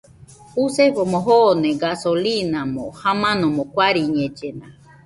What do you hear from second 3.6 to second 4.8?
guariñellena